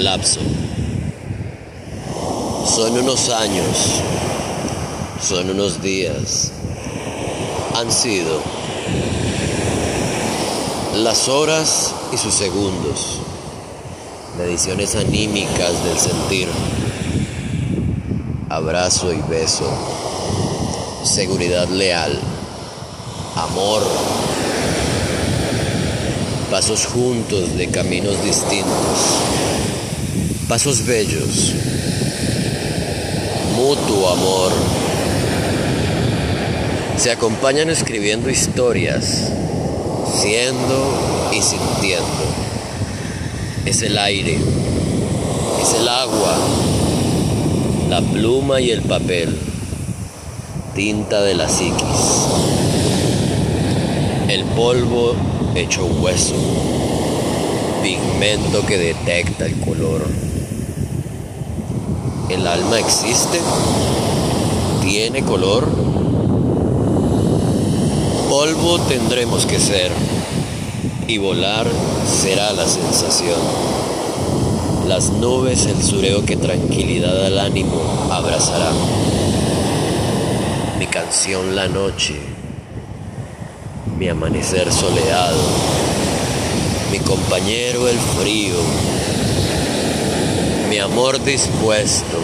Lapso. 0.00 0.40
Son 2.74 2.98
unos 2.98 3.28
años, 3.28 3.66
son 5.22 5.50
unos 5.50 5.82
días, 5.82 6.52
han 7.76 7.92
sido 7.92 8.40
las 10.94 11.28
horas 11.28 11.94
y 12.14 12.16
sus 12.16 12.32
segundos, 12.32 13.18
mediciones 14.38 14.96
anímicas 14.96 15.84
del 15.84 15.98
sentir, 15.98 16.48
abrazo 18.48 19.12
y 19.12 19.20
beso, 19.28 19.70
seguridad 21.04 21.68
leal, 21.68 22.18
amor, 23.36 23.82
pasos 26.50 26.86
juntos 26.86 27.54
de 27.58 27.68
caminos 27.68 28.22
distintos, 28.24 29.39
pasos 30.50 30.84
bellos, 30.84 31.54
mutuo 33.54 34.08
amor. 34.08 34.50
Se 36.96 37.12
acompañan 37.12 37.70
escribiendo 37.70 38.28
historias, 38.28 39.30
siendo 40.20 41.30
y 41.30 41.40
sintiendo. 41.40 42.24
Es 43.64 43.82
el 43.82 43.96
aire, 43.96 44.38
es 45.62 45.74
el 45.74 45.88
agua, 45.88 46.36
la 47.88 48.00
pluma 48.00 48.60
y 48.60 48.72
el 48.72 48.82
papel, 48.82 49.38
tinta 50.74 51.22
de 51.22 51.34
la 51.34 51.48
psiquis, 51.48 52.26
el 54.26 54.42
polvo 54.56 55.14
hecho 55.54 55.86
hueso, 55.86 56.34
pigmento 57.84 58.66
que 58.66 58.78
detecta 58.78 59.46
el 59.46 59.54
color. 59.60 60.39
¿El 62.30 62.46
alma 62.46 62.78
existe? 62.78 63.40
¿Tiene 64.82 65.22
color? 65.22 65.68
Polvo 68.30 68.78
tendremos 68.88 69.44
que 69.44 69.58
ser 69.58 69.92
y 71.06 71.18
volar 71.18 71.66
será 72.06 72.52
la 72.52 72.66
sensación. 72.66 73.40
Las 74.88 75.10
nubes 75.10 75.66
el 75.66 75.82
sureo 75.82 76.24
que 76.24 76.36
tranquilidad 76.36 77.26
al 77.26 77.38
ánimo 77.38 77.80
abrazará. 78.10 78.70
Mi 80.78 80.86
canción 80.86 81.54
la 81.54 81.68
noche 81.68 82.16
mi 84.00 84.08
amanecer 84.08 84.72
soleado, 84.72 85.42
mi 86.90 86.98
compañero 87.00 87.86
el 87.86 87.98
frío, 87.98 88.54
mi 90.70 90.78
amor 90.78 91.20
dispuesto, 91.24 92.16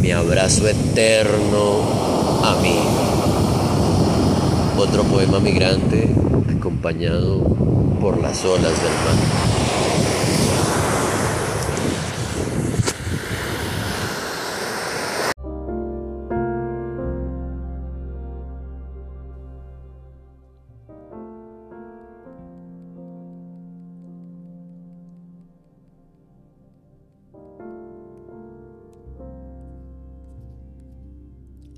mi 0.00 0.12
abrazo 0.12 0.66
eterno 0.66 1.82
a 2.42 2.56
mí. 2.62 2.78
Otro 4.78 5.02
poema 5.02 5.40
migrante 5.40 6.08
acompañado 6.58 7.40
por 8.00 8.18
las 8.22 8.42
olas 8.46 8.72
del 8.82 8.92
mar. 9.04 9.75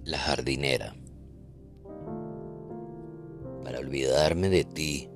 La 0.08 0.18
jardinera. 0.18 0.96
Para 3.62 3.78
olvidarme 3.78 4.48
de 4.48 4.64
ti, 4.64 5.10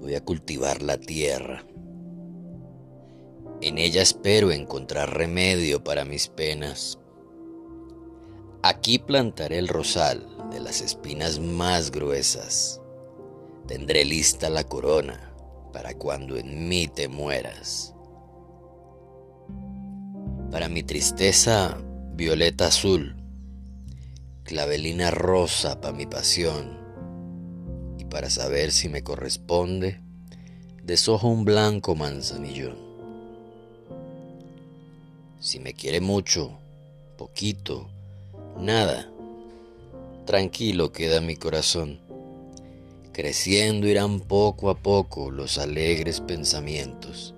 voy 0.00 0.16
a 0.16 0.24
cultivar 0.24 0.82
la 0.82 0.98
tierra. 0.98 1.64
En 3.60 3.78
ella 3.78 4.02
espero 4.02 4.50
encontrar 4.50 5.16
remedio 5.16 5.84
para 5.84 6.04
mis 6.04 6.26
penas. 6.26 6.98
Aquí 8.64 8.98
plantaré 8.98 9.58
el 9.58 9.68
rosal 9.68 10.26
de 10.50 10.58
las 10.58 10.80
espinas 10.80 11.38
más 11.38 11.92
gruesas. 11.92 12.80
Tendré 13.68 14.04
lista 14.04 14.50
la 14.50 14.64
corona 14.64 15.32
para 15.72 15.94
cuando 15.94 16.36
en 16.36 16.68
mí 16.68 16.88
te 16.88 17.06
mueras. 17.06 17.94
Para 20.50 20.68
mi 20.68 20.82
tristeza, 20.82 21.78
violeta 22.16 22.66
azul 22.66 23.19
clavelina 24.50 25.12
rosa 25.12 25.80
para 25.80 25.96
mi 25.96 26.06
pasión. 26.06 26.76
Y 27.98 28.04
para 28.06 28.28
saber 28.30 28.72
si 28.72 28.88
me 28.88 29.04
corresponde, 29.04 30.00
deshojo 30.82 31.28
un 31.28 31.44
blanco 31.44 31.94
manzanillón. 31.94 32.76
Si 35.38 35.60
me 35.60 35.74
quiere 35.74 36.00
mucho, 36.00 36.58
poquito, 37.16 37.88
nada, 38.58 39.08
tranquilo 40.26 40.90
queda 40.90 41.20
mi 41.20 41.36
corazón. 41.36 42.00
Creciendo 43.12 43.86
irán 43.86 44.18
poco 44.18 44.68
a 44.68 44.74
poco 44.74 45.30
los 45.30 45.58
alegres 45.58 46.20
pensamientos. 46.20 47.36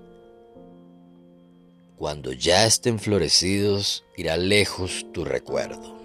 Cuando 1.95 2.33
ya 2.33 2.65
estén 2.65 2.97
florecidos, 2.97 4.03
irá 4.17 4.35
lejos 4.35 5.05
tu 5.13 5.25
recuerdo. 5.25 6.02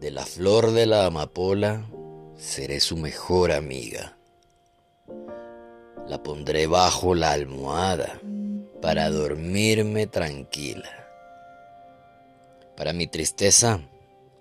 De 0.00 0.10
la 0.10 0.26
flor 0.26 0.72
de 0.72 0.84
la 0.84 1.06
amapola 1.06 1.86
seré 2.36 2.80
su 2.80 2.98
mejor 2.98 3.50
amiga. 3.50 4.18
La 6.06 6.22
pondré 6.22 6.66
bajo 6.66 7.14
la 7.14 7.32
almohada 7.32 8.20
para 8.82 9.08
dormirme 9.08 10.06
tranquila. 10.06 10.90
Para 12.76 12.92
mi 12.92 13.06
tristeza, 13.06 13.80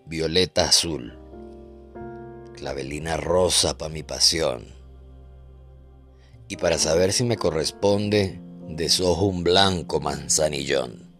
violeta 0.05 0.65
azul. 0.65 1.17
Clavelina 2.57 3.15
rosa 3.15 3.77
para 3.77 3.93
mi 3.93 4.03
pasión. 4.03 4.65
Y 6.49 6.57
para 6.57 6.77
saber 6.77 7.13
si 7.13 7.23
me 7.23 7.37
corresponde, 7.37 8.41
desojo 8.67 9.25
un 9.25 9.45
blanco 9.45 10.01
manzanillón. 10.01 11.15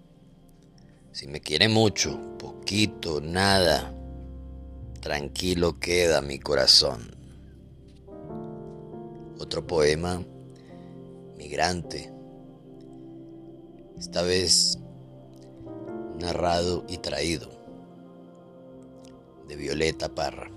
Si 1.13 1.25
me 1.27 1.39
quiere 1.39 1.69
mucho, 1.69 2.19
poquito, 2.37 3.21
nada, 3.21 3.94
tranquilo 5.05 5.79
queda 5.79 6.19
mi 6.19 6.39
corazón. 6.39 7.15
Otro 9.37 9.67
poema, 9.67 10.25
migrante, 11.37 12.11
esta 13.99 14.23
vez 14.23 14.79
narrado 16.19 16.85
y 16.89 16.97
traído 16.97 17.51
de 19.47 19.55
Violeta 19.55 20.09
Parra. 20.09 20.49